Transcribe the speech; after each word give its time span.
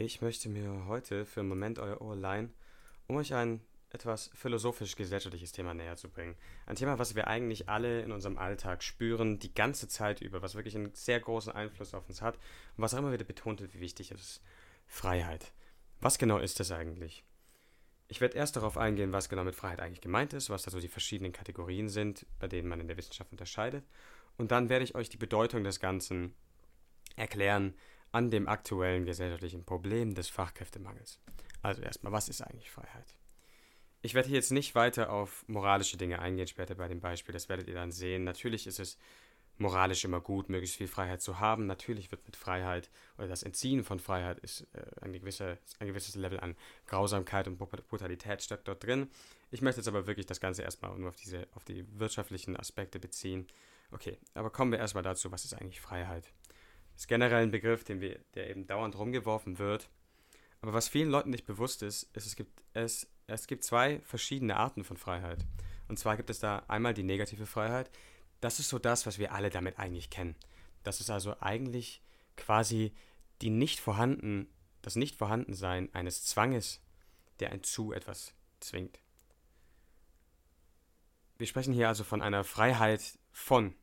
Ich 0.00 0.22
möchte 0.22 0.48
mir 0.48 0.86
heute 0.86 1.26
für 1.26 1.40
einen 1.40 1.50
Moment 1.50 1.78
euer 1.78 2.00
Ohr 2.00 2.16
leihen, 2.16 2.54
um 3.06 3.16
euch 3.16 3.34
ein 3.34 3.60
etwas 3.90 4.30
philosophisch-gesellschaftliches 4.32 5.52
Thema 5.52 5.74
näher 5.74 5.96
zu 5.96 6.08
bringen. 6.08 6.36
Ein 6.64 6.76
Thema, 6.76 6.98
was 6.98 7.16
wir 7.16 7.26
eigentlich 7.26 7.68
alle 7.68 8.00
in 8.00 8.10
unserem 8.10 8.38
Alltag 8.38 8.82
spüren, 8.82 9.38
die 9.40 9.52
ganze 9.52 9.88
Zeit 9.88 10.22
über, 10.22 10.40
was 10.40 10.54
wirklich 10.54 10.74
einen 10.74 10.94
sehr 10.94 11.20
großen 11.20 11.52
Einfluss 11.52 11.92
auf 11.92 12.08
uns 12.08 12.22
hat 12.22 12.36
und 12.36 12.82
was 12.82 12.94
auch 12.94 12.98
immer 13.00 13.12
wieder 13.12 13.26
betont 13.26 13.60
wird, 13.60 13.74
wie 13.74 13.80
wichtig 13.80 14.10
es 14.10 14.20
ist. 14.22 14.42
Freiheit. 14.86 15.52
Was 16.00 16.16
genau 16.16 16.38
ist 16.38 16.60
das 16.60 16.72
eigentlich? 16.72 17.22
Ich 18.08 18.22
werde 18.22 18.38
erst 18.38 18.56
darauf 18.56 18.78
eingehen, 18.78 19.12
was 19.12 19.28
genau 19.28 19.44
mit 19.44 19.54
Freiheit 19.54 19.80
eigentlich 19.80 20.00
gemeint 20.00 20.32
ist, 20.32 20.48
was 20.48 20.62
da 20.62 20.70
so 20.70 20.80
die 20.80 20.88
verschiedenen 20.88 21.34
Kategorien 21.34 21.90
sind, 21.90 22.24
bei 22.38 22.48
denen 22.48 22.68
man 22.68 22.80
in 22.80 22.88
der 22.88 22.96
Wissenschaft 22.96 23.32
unterscheidet. 23.32 23.84
Und 24.38 24.50
dann 24.50 24.70
werde 24.70 24.82
ich 24.82 24.94
euch 24.94 25.10
die 25.10 25.18
Bedeutung 25.18 25.62
des 25.62 25.78
Ganzen 25.78 26.34
erklären 27.16 27.74
an 28.12 28.30
dem 28.30 28.48
aktuellen 28.48 29.04
gesellschaftlichen 29.04 29.64
Problem 29.64 30.14
des 30.14 30.28
Fachkräftemangels. 30.28 31.20
Also 31.62 31.82
erstmal, 31.82 32.12
was 32.12 32.28
ist 32.28 32.42
eigentlich 32.42 32.70
Freiheit? 32.70 33.16
Ich 34.02 34.14
werde 34.14 34.28
hier 34.28 34.36
jetzt 34.36 34.50
nicht 34.50 34.74
weiter 34.74 35.12
auf 35.12 35.44
moralische 35.46 35.98
Dinge 35.98 36.20
eingehen 36.20 36.46
später 36.46 36.74
bei 36.74 36.88
dem 36.88 37.00
Beispiel, 37.00 37.32
das 37.32 37.48
werdet 37.48 37.68
ihr 37.68 37.74
dann 37.74 37.92
sehen. 37.92 38.24
Natürlich 38.24 38.66
ist 38.66 38.80
es 38.80 38.96
moralisch 39.60 40.04
immer 40.04 40.20
gut, 40.20 40.48
möglichst 40.48 40.76
viel 40.76 40.88
Freiheit 40.88 41.20
zu 41.20 41.38
haben. 41.38 41.66
Natürlich 41.66 42.10
wird 42.10 42.24
mit 42.24 42.34
Freiheit 42.34 42.90
oder 43.18 43.28
das 43.28 43.42
Entziehen 43.42 43.84
von 43.84 43.98
Freiheit 43.98 44.38
ist 44.40 44.66
äh, 44.72 44.82
ein, 45.02 45.12
gewisser, 45.12 45.58
ein 45.78 45.86
gewisses 45.86 46.14
Level 46.14 46.40
an 46.40 46.56
Grausamkeit 46.86 47.46
und 47.46 47.58
Brutalität 47.58 48.42
steckt 48.42 48.66
dort 48.66 48.82
drin. 48.82 49.10
Ich 49.50 49.60
möchte 49.60 49.80
jetzt 49.80 49.88
aber 49.88 50.06
wirklich 50.06 50.26
das 50.26 50.40
Ganze 50.40 50.62
erstmal 50.62 50.98
nur 50.98 51.10
auf 51.10 51.16
diese, 51.16 51.46
auf 51.54 51.64
die 51.64 51.84
wirtschaftlichen 51.98 52.56
Aspekte 52.56 52.98
beziehen. 52.98 53.46
Okay, 53.92 54.18
aber 54.34 54.50
kommen 54.50 54.72
wir 54.72 54.78
erstmal 54.78 55.02
dazu, 55.02 55.30
was 55.30 55.44
ist 55.44 55.54
eigentlich 55.54 55.80
Freiheit? 55.80 56.32
Ist 57.00 57.08
generell 57.08 57.44
ein 57.44 57.50
Begriff, 57.50 57.82
den 57.82 58.02
wir, 58.02 58.20
der 58.34 58.50
eben 58.50 58.66
dauernd 58.66 58.94
rumgeworfen 58.94 59.58
wird. 59.58 59.88
Aber 60.60 60.74
was 60.74 60.86
vielen 60.86 61.08
Leuten 61.08 61.30
nicht 61.30 61.46
bewusst 61.46 61.80
ist, 61.82 62.02
ist, 62.14 62.26
es 62.26 62.36
gibt, 62.36 62.62
es, 62.74 63.08
es 63.26 63.46
gibt 63.46 63.64
zwei 63.64 64.00
verschiedene 64.00 64.58
Arten 64.58 64.84
von 64.84 64.98
Freiheit. 64.98 65.46
Und 65.88 65.98
zwar 65.98 66.18
gibt 66.18 66.28
es 66.28 66.40
da 66.40 66.62
einmal 66.68 66.92
die 66.92 67.02
negative 67.02 67.46
Freiheit, 67.46 67.90
das 68.42 68.58
ist 68.58 68.68
so 68.68 68.78
das, 68.78 69.06
was 69.06 69.18
wir 69.18 69.32
alle 69.32 69.48
damit 69.48 69.78
eigentlich 69.78 70.10
kennen. 70.10 70.36
Das 70.82 71.00
ist 71.00 71.08
also 71.08 71.40
eigentlich 71.40 72.02
quasi 72.36 72.92
die 73.40 73.48
nicht 73.48 73.80
vorhanden, 73.80 74.46
das 74.82 74.94
Nichtvorhandensein 74.94 75.88
eines 75.94 76.26
Zwanges, 76.26 76.82
der 77.38 77.50
ein 77.50 77.62
zu 77.62 77.94
etwas 77.94 78.34
zwingt. 78.60 79.00
Wir 81.38 81.46
sprechen 81.46 81.72
hier 81.72 81.88
also 81.88 82.04
von 82.04 82.20
einer 82.20 82.44
Freiheit 82.44 83.18
von 83.32 83.74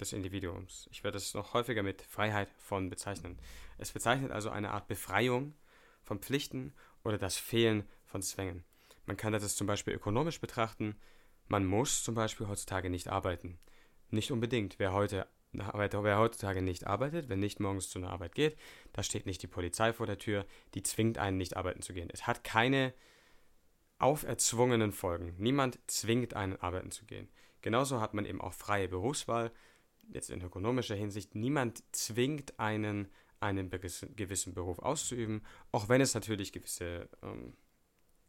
des 0.00 0.12
Individuums. 0.12 0.88
Ich 0.90 1.04
werde 1.04 1.18
es 1.18 1.34
noch 1.34 1.54
häufiger 1.54 1.82
mit 1.82 2.02
Freiheit 2.02 2.48
von 2.58 2.90
bezeichnen. 2.90 3.38
Es 3.78 3.92
bezeichnet 3.92 4.32
also 4.32 4.50
eine 4.50 4.70
Art 4.70 4.88
Befreiung 4.88 5.54
von 6.02 6.20
Pflichten 6.20 6.74
oder 7.04 7.18
das 7.18 7.36
Fehlen 7.36 7.84
von 8.04 8.22
Zwängen. 8.22 8.64
Man 9.06 9.16
kann 9.16 9.32
das 9.32 9.56
zum 9.56 9.66
Beispiel 9.66 9.94
ökonomisch 9.94 10.40
betrachten. 10.40 10.96
Man 11.48 11.64
muss 11.64 12.02
zum 12.02 12.14
Beispiel 12.14 12.48
heutzutage 12.48 12.90
nicht 12.90 13.08
arbeiten. 13.08 13.58
Nicht 14.10 14.32
unbedingt. 14.32 14.78
Wer 14.78 14.92
heute 14.92 15.26
wer 15.52 16.18
heutzutage 16.18 16.60
nicht 16.60 16.86
arbeitet, 16.86 17.28
wenn 17.28 17.38
nicht 17.38 17.60
morgens 17.60 17.88
zu 17.88 17.98
einer 17.98 18.10
Arbeit 18.10 18.34
geht, 18.34 18.58
da 18.92 19.02
steht 19.02 19.24
nicht 19.26 19.42
die 19.42 19.46
Polizei 19.46 19.92
vor 19.92 20.06
der 20.06 20.18
Tür, 20.18 20.44
die 20.74 20.82
zwingt 20.82 21.18
einen 21.18 21.38
nicht 21.38 21.56
arbeiten 21.56 21.82
zu 21.82 21.94
gehen. 21.94 22.10
Es 22.12 22.26
hat 22.26 22.44
keine 22.44 22.92
auferzwungenen 23.98 24.92
Folgen. 24.92 25.34
Niemand 25.38 25.78
zwingt 25.86 26.34
einen 26.34 26.56
arbeiten 26.56 26.90
zu 26.90 27.06
gehen. 27.06 27.28
Genauso 27.62 28.00
hat 28.00 28.12
man 28.12 28.26
eben 28.26 28.40
auch 28.40 28.52
freie 28.52 28.88
Berufswahl, 28.88 29.50
jetzt 30.12 30.30
in 30.30 30.42
ökonomischer 30.42 30.94
Hinsicht. 30.94 31.34
Niemand 31.34 31.82
zwingt 31.92 32.58
einen, 32.58 33.08
einen 33.40 33.70
gewissen 33.70 34.54
Beruf 34.54 34.78
auszuüben, 34.78 35.44
auch 35.72 35.88
wenn 35.88 36.00
es 36.00 36.14
natürlich 36.14 36.52
gewisse 36.52 37.08
ähm, 37.22 37.54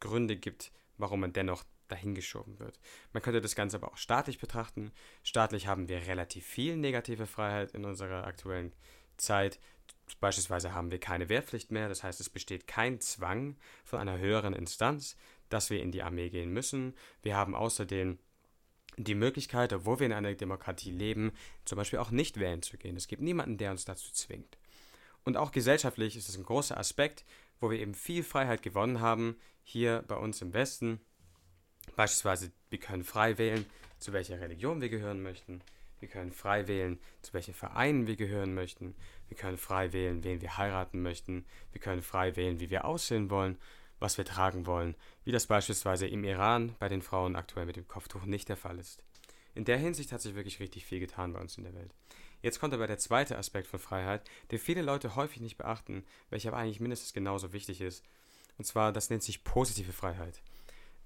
Gründe 0.00 0.36
gibt, 0.36 0.72
warum 0.96 1.20
man 1.20 1.32
dennoch 1.32 1.64
dahingeschoben 1.88 2.58
wird. 2.58 2.78
Man 3.12 3.22
könnte 3.22 3.40
das 3.40 3.54
Ganze 3.54 3.76
aber 3.76 3.92
auch 3.92 3.96
staatlich 3.96 4.38
betrachten. 4.38 4.92
Staatlich 5.22 5.66
haben 5.66 5.88
wir 5.88 6.06
relativ 6.06 6.46
viel 6.46 6.76
negative 6.76 7.26
Freiheit 7.26 7.72
in 7.72 7.84
unserer 7.84 8.26
aktuellen 8.26 8.74
Zeit. 9.16 9.58
Beispielsweise 10.20 10.74
haben 10.74 10.90
wir 10.90 11.00
keine 11.00 11.28
Wehrpflicht 11.28 11.70
mehr, 11.70 11.88
das 11.88 12.02
heißt 12.02 12.20
es 12.20 12.30
besteht 12.30 12.66
kein 12.66 13.00
Zwang 13.00 13.56
von 13.84 13.98
einer 13.98 14.18
höheren 14.18 14.54
Instanz, 14.54 15.16
dass 15.48 15.70
wir 15.70 15.82
in 15.82 15.92
die 15.92 16.02
Armee 16.02 16.30
gehen 16.30 16.52
müssen. 16.52 16.94
Wir 17.22 17.36
haben 17.36 17.54
außerdem 17.54 18.18
die 19.04 19.14
Möglichkeit, 19.14 19.72
obwohl 19.72 20.00
wir 20.00 20.06
in 20.06 20.12
einer 20.12 20.34
Demokratie 20.34 20.90
leben, 20.90 21.32
zum 21.64 21.76
Beispiel 21.76 21.98
auch 21.98 22.10
nicht 22.10 22.38
wählen 22.38 22.62
zu 22.62 22.76
gehen. 22.76 22.96
Es 22.96 23.08
gibt 23.08 23.22
niemanden, 23.22 23.58
der 23.58 23.70
uns 23.70 23.84
dazu 23.84 24.12
zwingt. 24.12 24.58
Und 25.24 25.36
auch 25.36 25.52
gesellschaftlich 25.52 26.16
ist 26.16 26.28
es 26.28 26.36
ein 26.36 26.44
großer 26.44 26.78
Aspekt, 26.78 27.24
wo 27.60 27.70
wir 27.70 27.78
eben 27.78 27.94
viel 27.94 28.22
Freiheit 28.22 28.62
gewonnen 28.62 29.00
haben, 29.00 29.36
hier 29.62 30.04
bei 30.08 30.16
uns 30.16 30.40
im 30.42 30.54
Westen. 30.54 31.00
Beispielsweise, 31.96 32.50
wir 32.70 32.78
können 32.78 33.04
frei 33.04 33.38
wählen, 33.38 33.66
zu 33.98 34.12
welcher 34.12 34.40
Religion 34.40 34.80
wir 34.80 34.88
gehören 34.88 35.22
möchten. 35.22 35.60
Wir 36.00 36.08
können 36.08 36.32
frei 36.32 36.68
wählen, 36.68 36.98
zu 37.22 37.34
welchen 37.34 37.54
Vereinen 37.54 38.06
wir 38.06 38.16
gehören 38.16 38.54
möchten. 38.54 38.94
Wir 39.28 39.36
können 39.36 39.58
frei 39.58 39.92
wählen, 39.92 40.22
wen 40.22 40.40
wir 40.40 40.56
heiraten 40.56 41.02
möchten. 41.02 41.44
Wir 41.72 41.80
können 41.80 42.02
frei 42.02 42.36
wählen, 42.36 42.60
wie 42.60 42.70
wir 42.70 42.84
aussehen 42.84 43.30
wollen, 43.30 43.58
was 43.98 44.18
wir 44.18 44.24
tragen 44.24 44.66
wollen, 44.66 44.94
wie 45.24 45.32
das 45.32 45.46
beispielsweise 45.46 46.06
im 46.06 46.24
Iran 46.24 46.74
bei 46.78 46.88
den 46.88 47.02
Frauen 47.02 47.36
aktuell 47.36 47.66
mit 47.66 47.76
dem 47.76 47.88
Kopftuch 47.88 48.24
nicht 48.24 48.48
der 48.48 48.56
Fall 48.56 48.78
ist. 48.78 49.02
In 49.54 49.64
der 49.64 49.78
Hinsicht 49.78 50.12
hat 50.12 50.20
sich 50.20 50.34
wirklich 50.34 50.60
richtig 50.60 50.84
viel 50.84 51.00
getan 51.00 51.32
bei 51.32 51.40
uns 51.40 51.56
in 51.58 51.64
der 51.64 51.74
Welt. 51.74 51.94
Jetzt 52.42 52.60
kommt 52.60 52.74
aber 52.74 52.86
der 52.86 52.98
zweite 52.98 53.36
Aspekt 53.36 53.66
von 53.66 53.80
Freiheit, 53.80 54.22
den 54.50 54.58
viele 54.58 54.82
Leute 54.82 55.16
häufig 55.16 55.40
nicht 55.40 55.56
beachten, 55.56 56.04
welcher 56.30 56.50
aber 56.50 56.58
eigentlich 56.58 56.80
mindestens 56.80 57.12
genauso 57.12 57.52
wichtig 57.52 57.80
ist. 57.80 58.04
Und 58.56 58.64
zwar, 58.64 58.92
das 58.92 59.10
nennt 59.10 59.22
sich 59.22 59.44
positive 59.44 59.92
Freiheit. 59.92 60.42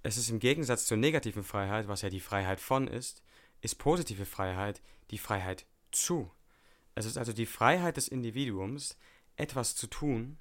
Es 0.03 0.17
ist 0.17 0.29
im 0.31 0.41
Gegensatz 0.41 0.87
zur 0.87 0.97
negativen 0.97 1.45
Freiheit, 1.45 1.89
was 1.89 2.03
ja 2.03 2.11
die 2.11 2.21
Freiheit 2.21 2.61
von 2.61 2.89
ist, 2.89 3.23
ist 3.61 3.77
positive 3.77 4.27
Freiheit 4.27 4.83
die 5.11 5.19
Freiheit 5.19 5.65
zu. 5.93 6.31
Es 6.95 7.07
ist 7.07 7.17
also 7.17 7.33
die 7.33 7.47
Freiheit 7.47 7.97
des 7.97 8.09
Individuums, 8.09 8.99
etwas 9.37 9.77
zu 9.77 9.87
tun, 9.87 10.37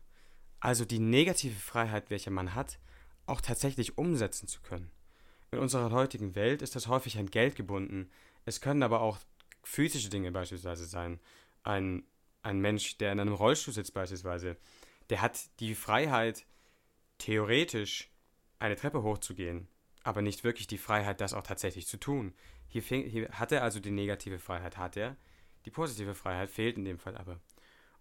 also 0.61 0.85
die 0.85 0.99
negative 0.99 1.59
Freiheit, 1.59 2.09
welche 2.09 2.31
man 2.31 2.55
hat, 2.55 2.79
auch 3.25 3.41
tatsächlich 3.41 3.97
umsetzen 3.97 4.47
zu 4.47 4.61
können. 4.61 4.91
In 5.51 5.59
unserer 5.59 5.91
heutigen 5.91 6.35
Welt 6.35 6.61
ist 6.61 6.75
das 6.75 6.87
häufig 6.87 7.17
an 7.17 7.29
Geld 7.29 7.55
gebunden. 7.55 8.09
Es 8.45 8.61
können 8.61 8.83
aber 8.83 9.01
auch 9.01 9.19
physische 9.63 10.09
Dinge 10.09 10.31
beispielsweise 10.31 10.85
sein. 10.85 11.19
Ein, 11.63 12.03
ein 12.41 12.59
Mensch, 12.59 12.97
der 12.97 13.11
in 13.11 13.19
einem 13.19 13.33
Rollstuhl 13.33 13.73
sitzt 13.73 13.93
beispielsweise, 13.93 14.55
der 15.09 15.21
hat 15.21 15.39
die 15.59 15.75
Freiheit, 15.75 16.45
theoretisch 17.17 18.09
eine 18.59 18.75
Treppe 18.75 19.03
hochzugehen, 19.03 19.67
aber 20.03 20.21
nicht 20.21 20.43
wirklich 20.43 20.67
die 20.67 20.77
Freiheit, 20.77 21.21
das 21.21 21.33
auch 21.33 21.43
tatsächlich 21.43 21.85
zu 21.85 21.97
tun. 21.97 22.33
Hier, 22.67 22.81
fing, 22.81 23.03
hier 23.03 23.29
hat 23.31 23.51
er 23.51 23.63
also 23.63 23.79
die 23.79 23.91
negative 23.91 24.39
Freiheit, 24.39 24.77
hat 24.77 24.95
er. 24.95 25.17
Die 25.65 25.71
positive 25.71 26.15
Freiheit 26.15 26.49
fehlt 26.49 26.77
in 26.77 26.85
dem 26.85 26.97
Fall 26.97 27.17
aber. 27.17 27.39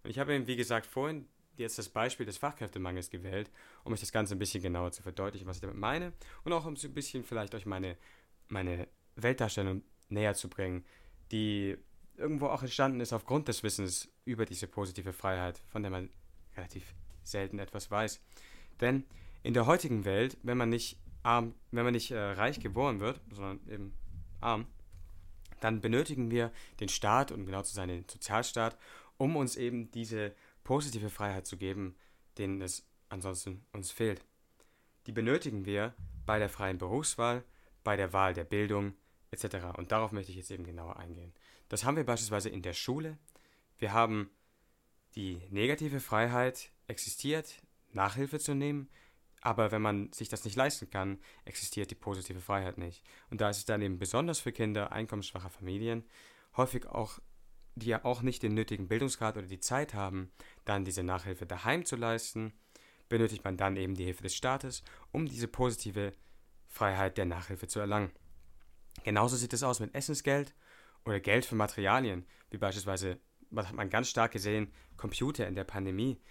Und 0.03 0.09
ich 0.09 0.17
habe 0.17 0.35
ihm, 0.35 0.47
wie 0.47 0.55
gesagt, 0.55 0.85
vorhin 0.85 1.27
jetzt 1.57 1.77
das 1.77 1.89
Beispiel 1.89 2.25
des 2.25 2.37
Fachkräftemangels 2.37 3.09
gewählt, 3.09 3.49
um 3.83 3.93
euch 3.93 3.99
das 3.99 4.11
Ganze 4.11 4.35
ein 4.35 4.39
bisschen 4.39 4.63
genauer 4.63 4.91
zu 4.91 5.03
verdeutlichen, 5.03 5.47
was 5.47 5.57
ich 5.57 5.61
damit 5.61 5.77
meine 5.77 6.13
und 6.43 6.53
auch 6.53 6.65
um 6.65 6.75
so 6.75 6.87
ein 6.87 6.93
bisschen 6.93 7.23
vielleicht 7.23 7.53
euch 7.55 7.65
meine, 7.65 7.97
meine 8.47 8.87
Weltdarstellung 9.15 9.83
näher 10.09 10.33
zu 10.33 10.49
bringen, 10.49 10.85
die 11.31 11.77
irgendwo 12.17 12.47
auch 12.47 12.61
entstanden 12.61 12.99
ist 12.99 13.13
aufgrund 13.13 13.47
des 13.47 13.63
Wissens 13.63 14.09
über 14.25 14.45
diese 14.45 14.67
positive 14.67 15.13
Freiheit, 15.13 15.61
von 15.67 15.81
der 15.81 15.91
man 15.91 16.09
relativ 16.55 16.93
selten 17.23 17.59
etwas 17.59 17.89
weiß. 17.89 18.21
Denn 18.79 19.05
in 19.43 19.53
der 19.53 19.65
heutigen 19.65 20.05
Welt, 20.05 20.37
wenn 20.43 20.57
man 20.57 20.69
nicht 20.69 20.97
arm, 21.23 21.55
wenn 21.71 21.83
man 21.83 21.93
nicht 21.93 22.11
äh, 22.11 22.19
reich 22.19 22.59
geboren 22.59 22.99
wird, 22.99 23.21
sondern 23.31 23.59
eben 23.69 23.93
arm, 24.39 24.65
dann 25.59 25.81
benötigen 25.81 26.31
wir 26.31 26.51
den 26.79 26.89
Staat 26.89 27.31
und 27.31 27.45
genau 27.45 27.61
zu 27.61 27.73
sein 27.73 27.89
den 27.89 28.05
Sozialstaat, 28.09 28.77
um 29.17 29.35
uns 29.35 29.55
eben 29.55 29.91
diese 29.91 30.33
positive 30.63 31.09
Freiheit 31.09 31.45
zu 31.45 31.57
geben, 31.57 31.95
denen 32.37 32.61
es 32.61 32.87
ansonsten 33.09 33.65
uns 33.71 33.91
fehlt. 33.91 34.25
Die 35.07 35.11
benötigen 35.11 35.65
wir 35.65 35.93
bei 36.25 36.39
der 36.39 36.49
freien 36.49 36.77
Berufswahl, 36.77 37.43
bei 37.83 37.95
der 37.95 38.13
Wahl 38.13 38.33
der 38.33 38.43
Bildung 38.43 38.93
etc. 39.31 39.77
Und 39.77 39.91
darauf 39.91 40.11
möchte 40.11 40.31
ich 40.31 40.37
jetzt 40.37 40.51
eben 40.51 40.63
genauer 40.63 40.97
eingehen. 40.97 41.33
Das 41.69 41.85
haben 41.85 41.95
wir 41.95 42.05
beispielsweise 42.05 42.49
in 42.49 42.61
der 42.61 42.73
Schule. 42.73 43.17
Wir 43.77 43.93
haben 43.93 44.29
die 45.15 45.41
negative 45.49 45.99
Freiheit 45.99 46.71
existiert, 46.87 47.61
Nachhilfe 47.91 48.39
zu 48.39 48.53
nehmen, 48.53 48.89
aber 49.41 49.71
wenn 49.71 49.81
man 49.81 50.13
sich 50.13 50.29
das 50.29 50.45
nicht 50.45 50.55
leisten 50.55 50.89
kann, 50.89 51.19
existiert 51.45 51.89
die 51.89 51.95
positive 51.95 52.41
Freiheit 52.41 52.77
nicht. 52.77 53.03
Und 53.29 53.41
da 53.41 53.49
ist 53.49 53.57
es 53.57 53.65
dann 53.65 53.81
eben 53.81 53.97
besonders 53.97 54.39
für 54.39 54.51
Kinder 54.51 54.91
einkommensschwacher 54.91 55.49
Familien 55.49 56.05
häufig 56.55 56.85
auch, 56.85 57.19
die 57.75 57.87
ja 57.87 58.05
auch 58.05 58.21
nicht 58.21 58.43
den 58.43 58.53
nötigen 58.53 58.87
Bildungsgrad 58.87 59.37
oder 59.37 59.47
die 59.47 59.59
Zeit 59.59 59.93
haben, 59.93 60.31
dann 60.65 60.85
diese 60.85 61.03
Nachhilfe 61.03 61.45
daheim 61.45 61.85
zu 61.85 61.95
leisten, 61.95 62.53
benötigt 63.09 63.43
man 63.43 63.57
dann 63.57 63.75
eben 63.75 63.95
die 63.95 64.05
Hilfe 64.05 64.23
des 64.23 64.35
Staates, 64.35 64.83
um 65.11 65.27
diese 65.27 65.47
positive 65.47 66.13
Freiheit 66.67 67.17
der 67.17 67.25
Nachhilfe 67.25 67.67
zu 67.67 67.79
erlangen. 67.79 68.11
Genauso 69.03 69.35
sieht 69.35 69.53
es 69.53 69.63
aus 69.63 69.79
mit 69.79 69.93
Essensgeld 69.93 70.53
oder 71.05 71.19
Geld 71.19 71.45
für 71.45 71.55
Materialien, 71.55 72.25
wie 72.49 72.57
beispielsweise, 72.57 73.19
was 73.49 73.67
hat 73.67 73.75
man 73.75 73.89
ganz 73.89 74.09
stark 74.09 74.31
gesehen, 74.31 74.71
Computer 74.97 75.47
in 75.47 75.55
der 75.55 75.63
Pandemie. 75.63 76.21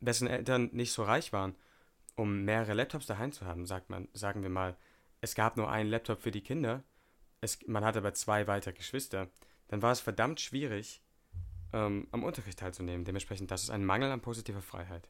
wessen 0.00 0.28
Eltern 0.28 0.70
nicht 0.72 0.92
so 0.92 1.04
reich 1.04 1.32
waren, 1.32 1.54
um 2.16 2.44
mehrere 2.44 2.74
Laptops 2.74 3.06
daheim 3.06 3.32
zu 3.32 3.46
haben, 3.46 3.66
sagt 3.66 3.90
man, 3.90 4.08
sagen 4.12 4.42
wir 4.42 4.50
mal, 4.50 4.76
es 5.20 5.34
gab 5.34 5.56
nur 5.56 5.70
einen 5.70 5.90
Laptop 5.90 6.20
für 6.20 6.30
die 6.30 6.42
Kinder, 6.42 6.82
es, 7.40 7.58
man 7.66 7.84
hatte 7.84 7.98
aber 8.00 8.14
zwei 8.14 8.46
weitere 8.46 8.74
Geschwister, 8.74 9.28
dann 9.68 9.82
war 9.82 9.92
es 9.92 10.00
verdammt 10.00 10.40
schwierig, 10.40 11.02
ähm, 11.76 12.08
am 12.10 12.24
Unterricht 12.24 12.58
teilzunehmen. 12.58 13.04
Dementsprechend, 13.04 13.50
das 13.50 13.62
ist 13.62 13.70
ein 13.70 13.84
Mangel 13.84 14.10
an 14.10 14.20
positiver 14.20 14.62
Freiheit. 14.62 15.08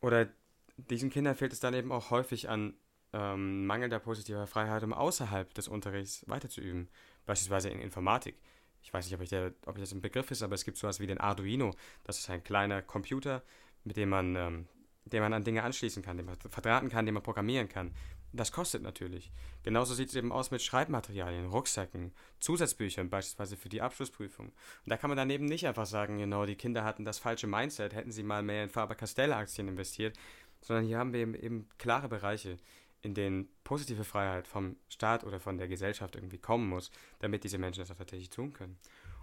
Oder 0.00 0.28
diesen 0.76 1.10
Kindern 1.10 1.34
fehlt 1.34 1.52
es 1.52 1.60
dann 1.60 1.74
eben 1.74 1.90
auch 1.90 2.10
häufig 2.10 2.48
an 2.48 2.74
ähm, 3.12 3.66
mangelnder 3.66 3.98
positiver 3.98 4.46
Freiheit, 4.46 4.84
um 4.84 4.92
außerhalb 4.92 5.52
des 5.54 5.66
Unterrichts 5.66 6.24
weiterzuüben. 6.28 6.88
Beispielsweise 7.26 7.70
in 7.70 7.80
Informatik. 7.80 8.36
Ich 8.82 8.92
weiß 8.92 9.06
nicht, 9.06 9.14
ob, 9.14 9.22
ich 9.22 9.30
der, 9.30 9.52
ob 9.66 9.76
das 9.78 9.92
ein 9.92 10.00
Begriff 10.00 10.30
ist, 10.30 10.42
aber 10.42 10.54
es 10.54 10.64
gibt 10.64 10.78
sowas 10.78 11.00
wie 11.00 11.06
den 11.06 11.18
Arduino. 11.18 11.74
Das 12.04 12.18
ist 12.18 12.30
ein 12.30 12.44
kleiner 12.44 12.80
Computer, 12.80 13.42
mit 13.84 13.96
dem 13.96 14.10
man, 14.10 14.36
ähm, 14.36 14.68
den 15.12 15.22
man 15.22 15.32
an 15.32 15.44
Dinge 15.44 15.62
anschließen 15.62 16.02
kann, 16.02 16.16
den 16.16 16.26
man 16.26 16.36
verdrahten 16.36 16.88
kann, 16.88 17.06
den 17.06 17.14
man 17.14 17.22
programmieren 17.22 17.68
kann. 17.68 17.94
Das 18.32 18.52
kostet 18.52 18.82
natürlich. 18.82 19.32
Genauso 19.62 19.94
sieht 19.94 20.10
es 20.10 20.14
eben 20.14 20.32
aus 20.32 20.50
mit 20.50 20.62
Schreibmaterialien, 20.62 21.46
Rucksäcken, 21.46 22.12
Zusatzbüchern, 22.40 23.08
beispielsweise 23.08 23.56
für 23.56 23.70
die 23.70 23.80
Abschlussprüfung. 23.80 24.46
Und 24.48 24.54
da 24.84 24.96
kann 24.96 25.08
man 25.08 25.16
dann 25.16 25.30
eben 25.30 25.46
nicht 25.46 25.66
einfach 25.66 25.86
sagen, 25.86 26.18
genau, 26.18 26.44
die 26.44 26.56
Kinder 26.56 26.84
hatten 26.84 27.04
das 27.04 27.18
falsche 27.18 27.46
Mindset, 27.46 27.94
hätten 27.94 28.12
sie 28.12 28.22
mal 28.22 28.42
mehr 28.42 28.64
in 28.64 28.70
Faber-Castell-Aktien 28.70 29.68
investiert, 29.68 30.18
sondern 30.60 30.84
hier 30.84 30.98
haben 30.98 31.12
wir 31.12 31.20
eben, 31.20 31.34
eben 31.34 31.68
klare 31.78 32.08
Bereiche, 32.08 32.58
in 33.00 33.14
denen 33.14 33.48
positive 33.64 34.04
Freiheit 34.04 34.46
vom 34.46 34.76
Staat 34.88 35.24
oder 35.24 35.40
von 35.40 35.56
der 35.56 35.68
Gesellschaft 35.68 36.16
irgendwie 36.16 36.38
kommen 36.38 36.68
muss, 36.68 36.90
damit 37.20 37.44
diese 37.44 37.58
Menschen 37.58 37.80
das 37.80 37.90
auch 37.90 37.96
tatsächlich 37.96 38.30
tun 38.30 38.52
können. 38.52 38.78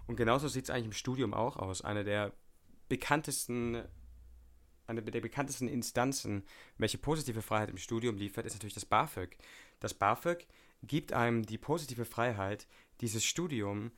Und 0.08 0.16
genauso 0.16 0.48
sieht 0.48 0.66
es 0.66 0.70
eigentlich 0.70 0.86
im 0.86 0.92
Studium 0.94 1.34
auch 1.34 1.58
aus. 1.58 1.82
Eine 1.82 2.04
der 2.04 2.32
bekanntesten, 2.90 3.84
eine 4.88 5.02
der 5.02 5.22
bekanntesten 5.22 5.68
Instanzen, 5.68 6.44
welche 6.78 6.98
positive 6.98 7.42
Freiheit 7.42 7.70
im 7.70 7.78
Studium 7.78 8.18
liefert, 8.18 8.46
ist 8.46 8.54
natürlich 8.54 8.74
das 8.74 8.86
BAföG. 8.86 9.38
Das 9.80 9.94
BAföG 9.94 10.48
gibt 10.84 11.14
einem 11.14 11.46
die 11.46 11.58
positive 11.58 12.06
Freiheit, 12.06 12.68
dieses 13.02 13.26
Studium 13.26 13.92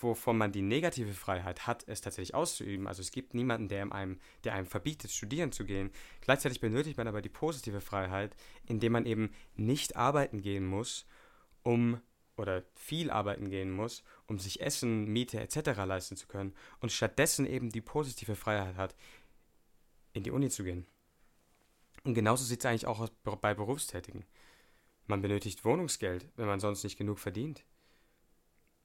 wovon 0.00 0.36
man 0.36 0.52
die 0.52 0.62
negative 0.62 1.12
Freiheit 1.12 1.66
hat, 1.66 1.84
es 1.86 2.00
tatsächlich 2.00 2.34
auszuüben. 2.34 2.86
Also 2.86 3.02
es 3.02 3.12
gibt 3.12 3.34
niemanden, 3.34 3.68
der 3.68 3.92
einem, 3.92 4.18
der 4.44 4.54
einem 4.54 4.66
verbietet, 4.66 5.10
studieren 5.10 5.52
zu 5.52 5.64
gehen. 5.64 5.90
Gleichzeitig 6.22 6.60
benötigt 6.60 6.96
man 6.96 7.06
aber 7.06 7.22
die 7.22 7.28
positive 7.28 7.80
Freiheit, 7.80 8.34
indem 8.66 8.92
man 8.92 9.06
eben 9.06 9.32
nicht 9.54 9.96
arbeiten 9.96 10.42
gehen 10.42 10.66
muss, 10.66 11.06
um 11.62 12.00
oder 12.36 12.64
viel 12.74 13.10
arbeiten 13.10 13.50
gehen 13.50 13.70
muss, 13.70 14.02
um 14.26 14.38
sich 14.38 14.62
Essen, 14.62 15.04
Miete 15.04 15.38
etc. 15.38 15.76
leisten 15.84 16.16
zu 16.16 16.26
können 16.26 16.54
und 16.80 16.90
stattdessen 16.90 17.44
eben 17.46 17.70
die 17.70 17.82
positive 17.82 18.34
Freiheit 18.34 18.76
hat, 18.76 18.96
in 20.20 20.24
die 20.24 20.30
Uni 20.30 20.50
zu 20.50 20.64
gehen. 20.64 20.86
Und 22.04 22.14
genauso 22.14 22.44
sieht 22.44 22.60
es 22.60 22.66
eigentlich 22.66 22.86
auch 22.86 23.08
bei 23.40 23.54
Berufstätigen. 23.54 24.24
Man 25.06 25.22
benötigt 25.22 25.64
Wohnungsgeld, 25.64 26.28
wenn 26.36 26.46
man 26.46 26.60
sonst 26.60 26.84
nicht 26.84 26.98
genug 26.98 27.18
verdient. 27.18 27.64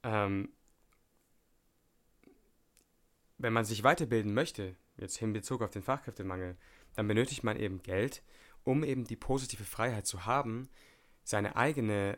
Ähm, 0.04 0.50
wenn 3.38 3.54
man 3.54 3.66
sich 3.66 3.84
weiterbilden 3.84 4.34
möchte, 4.34 4.76
jetzt 4.98 5.22
in 5.22 5.34
Bezug 5.34 5.62
auf 5.62 5.72
den 5.72 5.84
Fachkräftemangel, 5.84 6.58
dann 6.96 7.08
benötigt 7.08 7.44
man 7.44 7.60
eben 7.60 7.84
Geld, 7.84 8.24
um 8.64 8.84
eben 8.84 9.04
die 9.04 9.18
positive 9.18 9.66
Freiheit 9.66 10.08
zu 10.08 10.26
haben, 10.26 10.70
seine 11.24 11.58
eigene 11.58 12.18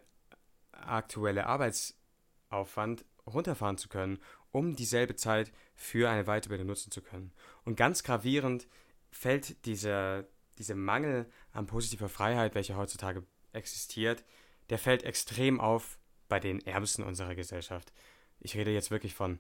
aktuelle 0.72 1.48
Arbeitsaufwand 1.48 3.04
runterfahren 3.26 3.78
zu 3.78 3.90
können, 3.90 4.20
um 4.52 4.76
dieselbe 4.76 5.16
Zeit 5.16 5.52
für 5.74 6.10
eine 6.10 6.26
Weiterbildung 6.26 6.68
nutzen 6.68 6.92
zu 6.92 7.02
können. 7.02 7.34
Und 7.66 7.78
ganz 7.78 8.04
gravierend 8.04 8.68
fällt 9.12 9.66
dieser, 9.66 10.26
dieser 10.58 10.76
Mangel 10.76 11.30
an 11.52 11.68
positiver 11.68 12.10
Freiheit, 12.10 12.56
welcher 12.56 12.78
heutzutage 12.78 13.24
existiert, 13.54 14.24
der 14.70 14.78
fällt 14.78 15.04
extrem 15.04 15.60
auf 15.60 16.00
bei 16.28 16.40
den 16.40 16.66
Ärmsten 16.66 17.04
unserer 17.04 17.36
Gesellschaft. 17.36 17.94
Ich 18.40 18.56
rede 18.56 18.72
jetzt 18.72 18.92
wirklich 18.92 19.14
von 19.14 19.40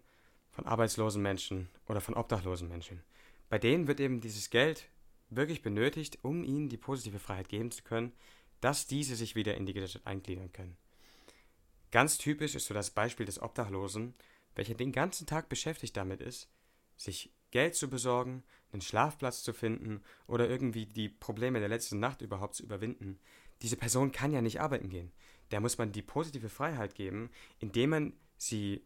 von 0.57 0.65
arbeitslosen 0.65 1.21
Menschen 1.21 1.69
oder 1.87 2.01
von 2.01 2.15
obdachlosen 2.15 2.67
Menschen. 2.67 3.03
Bei 3.47 3.59
denen 3.59 3.87
wird 3.87 3.99
eben 3.99 4.21
dieses 4.21 4.49
Geld 4.49 4.89
wirklich 5.29 5.61
benötigt, 5.61 6.17
um 6.23 6.43
ihnen 6.43 6.67
die 6.67 6.77
positive 6.77 7.19
Freiheit 7.19 7.47
geben 7.47 7.69
zu 7.69 7.83
können, 7.83 8.11
dass 8.59 8.87
diese 8.87 9.15
sich 9.15 9.35
wieder 9.35 9.53
in 9.53 9.67
die 9.67 9.73
Gesellschaft 9.73 10.07
eingliedern 10.07 10.51
können. 10.51 10.75
Ganz 11.91 12.17
typisch 12.17 12.55
ist 12.55 12.65
so 12.65 12.73
das 12.73 12.89
Beispiel 12.89 13.27
des 13.27 13.39
Obdachlosen, 13.39 14.15
welcher 14.55 14.73
den 14.73 14.91
ganzen 14.91 15.27
Tag 15.27 15.47
beschäftigt 15.47 15.95
damit 15.95 16.21
ist, 16.21 16.49
sich 16.95 17.31
Geld 17.51 17.75
zu 17.75 17.89
besorgen, 17.89 18.43
einen 18.71 18.81
Schlafplatz 18.81 19.43
zu 19.43 19.53
finden 19.53 20.01
oder 20.27 20.49
irgendwie 20.49 20.85
die 20.85 21.09
Probleme 21.09 21.59
der 21.59 21.69
letzten 21.69 21.99
Nacht 21.99 22.21
überhaupt 22.21 22.55
zu 22.55 22.63
überwinden. 22.63 23.19
Diese 23.61 23.77
Person 23.77 24.11
kann 24.11 24.31
ja 24.31 24.41
nicht 24.41 24.61
arbeiten 24.61 24.89
gehen. 24.89 25.11
Der 25.51 25.61
muss 25.61 25.77
man 25.77 25.91
die 25.91 26.01
positive 26.01 26.49
Freiheit 26.49 26.95
geben, 26.95 27.29
indem 27.59 27.89
man 27.91 28.13
sie 28.37 28.83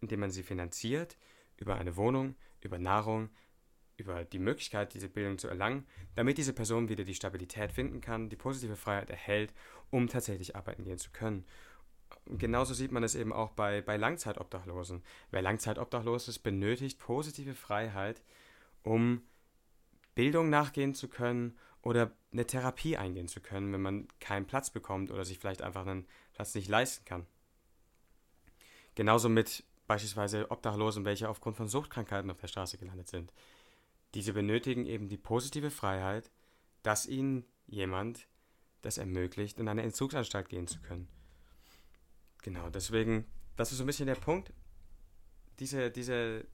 indem 0.00 0.20
man 0.20 0.30
sie 0.30 0.42
finanziert, 0.42 1.16
über 1.56 1.76
eine 1.76 1.96
Wohnung, 1.96 2.36
über 2.60 2.78
Nahrung, 2.78 3.30
über 3.96 4.24
die 4.24 4.38
Möglichkeit, 4.38 4.94
diese 4.94 5.08
Bildung 5.08 5.38
zu 5.38 5.48
erlangen, 5.48 5.86
damit 6.14 6.38
diese 6.38 6.52
Person 6.52 6.88
wieder 6.88 7.04
die 7.04 7.14
Stabilität 7.14 7.72
finden 7.72 8.00
kann, 8.00 8.28
die 8.28 8.36
positive 8.36 8.76
Freiheit 8.76 9.10
erhält, 9.10 9.52
um 9.90 10.06
tatsächlich 10.06 10.54
arbeiten 10.54 10.84
gehen 10.84 10.98
zu 10.98 11.10
können. 11.10 11.44
Genauso 12.30 12.74
sieht 12.74 12.92
man 12.92 13.02
es 13.02 13.14
eben 13.14 13.32
auch 13.32 13.52
bei, 13.52 13.80
bei 13.80 13.96
Langzeitobdachlosen. 13.96 15.02
Wer 15.30 15.42
langzeitobdachlos 15.42 16.28
ist, 16.28 16.40
benötigt 16.40 16.98
positive 16.98 17.54
Freiheit, 17.54 18.22
um 18.82 19.22
Bildung 20.14 20.50
nachgehen 20.50 20.94
zu 20.94 21.08
können 21.08 21.56
oder 21.80 22.12
eine 22.32 22.46
Therapie 22.46 22.98
eingehen 22.98 23.28
zu 23.28 23.40
können, 23.40 23.72
wenn 23.72 23.80
man 23.80 24.08
keinen 24.20 24.46
Platz 24.46 24.70
bekommt 24.70 25.10
oder 25.10 25.24
sich 25.24 25.38
vielleicht 25.38 25.62
einfach 25.62 25.86
einen 25.86 26.06
Platz 26.34 26.54
nicht 26.54 26.68
leisten 26.68 27.04
kann. 27.06 27.26
Genauso 28.94 29.28
mit 29.30 29.64
beispielsweise 29.86 30.50
Obdachlosen, 30.50 31.06
welche 31.06 31.30
aufgrund 31.30 31.56
von 31.56 31.68
Suchtkrankheiten 31.68 32.30
auf 32.30 32.38
der 32.38 32.48
Straße 32.48 32.76
gelandet 32.76 33.08
sind. 33.08 33.32
Diese 34.14 34.34
benötigen 34.34 34.84
eben 34.84 35.08
die 35.08 35.16
positive 35.16 35.70
Freiheit, 35.70 36.30
dass 36.82 37.06
ihnen 37.06 37.46
jemand 37.66 38.26
das 38.82 38.98
ermöglicht, 38.98 39.58
in 39.58 39.68
eine 39.68 39.82
Entzugsanstalt 39.82 40.48
gehen 40.48 40.66
zu 40.66 40.80
können. 40.80 41.08
Genau, 42.42 42.70
deswegen, 42.70 43.24
das 43.56 43.72
ist 43.72 43.78
so 43.78 43.84
ein 43.84 43.86
bisschen 43.86 44.06
der 44.06 44.14
Punkt. 44.14 44.52
Diese, 45.58 45.90
diese 45.90 46.46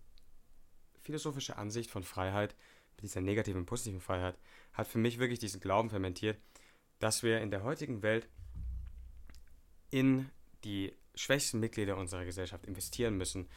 philosophische 1.01 1.57
Ansicht 1.57 1.91
von 1.91 2.03
Freiheit, 2.03 2.55
dieser 3.01 3.21
negativen 3.21 3.61
und 3.61 3.67
positiven 3.67 4.01
Freiheit, 4.01 4.39
hat 4.73 4.87
für 4.87 4.99
mich 4.99 5.19
wirklich 5.19 5.39
diesen 5.39 5.61
Glauben 5.61 5.91
fermentiert, 5.91 6.39
dass 6.99 7.23
wir 7.23 7.41
in 7.41 7.51
der 7.51 7.63
heutigen 7.63 8.03
Welt 8.03 8.29
in 9.91 10.31
die 10.65 10.93
schwächsten 11.15 11.61
Mitglieder 11.61 11.97
unserer 11.97 12.25
Gesellschaft 12.25 12.65
investieren 12.65 13.17
müssen, 13.17 13.49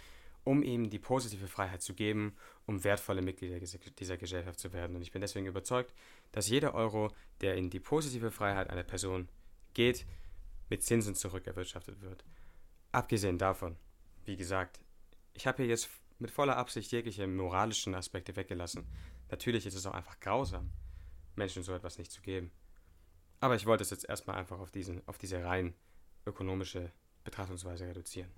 um 0.44 0.64
ihnen 0.64 0.90
die 0.90 1.00
positive 1.00 1.48
Freiheit 1.48 1.82
zu 1.82 1.94
geben, 1.94 2.36
um 2.66 2.84
wertvolle 2.84 3.22
Mitglieder 3.22 3.60
dieser 3.60 4.18
Gesellschaft 4.18 4.60
zu 4.60 4.72
werden. 4.74 4.96
Und 4.96 5.02
ich 5.02 5.12
bin 5.12 5.22
deswegen 5.22 5.48
überzeugt, 5.48 5.94
dass 6.32 6.48
jeder 6.48 6.74
Euro, 6.74 7.12
der 7.42 7.56
in 7.56 7.70
die 7.70 7.80
positive 7.80 8.32
Freiheit 8.32 8.70
einer 8.70 8.84
Person 8.84 9.28
geht, 9.74 10.06
mit 10.70 10.84
Zinsen 10.84 11.16
zurückerwirtschaftet 11.16 12.02
wird. 12.02 12.24
Abgesehen 12.92 13.38
davon, 13.38 13.78
wie 14.26 14.38
gesagt, 14.38 14.80
ich 15.34 15.48
habe 15.48 15.64
hier 15.64 15.68
jetzt 15.68 15.90
mit 16.20 16.32
voller 16.32 16.58
Absicht 16.58 16.92
jegliche 16.92 17.28
moralischen 17.28 17.96
Aspekte 17.96 18.36
weggelassen. 18.36 18.88
Natürlich 19.30 19.66
ist 19.66 19.76
es 19.76 19.86
auch 19.86 19.94
einfach 19.94 20.20
grausam, 20.20 20.72
Menschen 21.36 21.64
so 21.64 21.74
etwas 21.74 21.98
nicht 21.98 22.12
zu 22.12 22.22
geben. 22.22 22.52
Aber 23.40 23.56
ich 23.56 23.66
wollte 23.66 23.84
es 23.84 23.92
jetzt 23.92 24.10
erstmal 24.10 24.38
einfach 24.38 24.60
auf, 24.60 24.72
diesen, 24.72 25.08
auf 25.08 25.18
diese 25.18 25.44
rein 25.44 25.76
ökonomische 26.26 26.92
Betrachtungsweise 27.24 27.86
reduzieren. 27.86 28.32